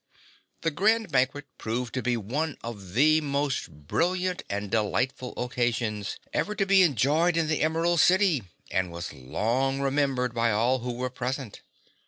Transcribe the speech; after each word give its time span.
The 0.61 0.71
Grand 0.71 1.11
Banquet 1.11 1.45
proved 1.59 1.93
to 1.93 2.01
be 2.01 2.17
one 2.17 2.57
of 2.63 2.93
the 2.95 3.21
most 3.21 3.69
brilliant 3.87 4.41
and 4.49 4.71
delightful 4.71 5.31
occasions 5.37 6.17
ever 6.33 6.55
to 6.55 6.65
be 6.65 6.81
enjoyed 6.81 7.37
in 7.37 7.45
the 7.47 7.61
Emerald 7.61 7.99
City, 7.99 8.41
and 8.71 8.91
was 8.91 9.13
long 9.13 9.79
remembered 9.79 10.33
by 10.33 10.49
all 10.51 10.79
who 10.79 10.93
were 10.93 11.11
present. 11.11 11.61